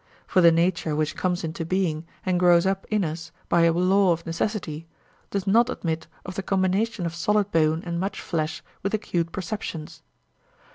[0.25, 4.11] For the nature which comes into being and grows up in us by a law
[4.11, 4.87] of necessity,
[5.29, 10.01] does not admit of the combination of solid bone and much flesh with acute perceptions.